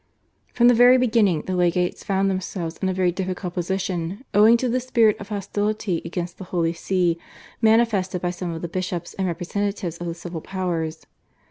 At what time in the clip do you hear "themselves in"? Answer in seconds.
2.27-2.89